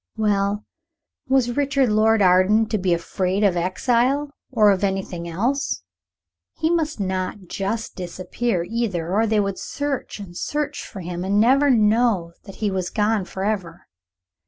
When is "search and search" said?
9.59-10.83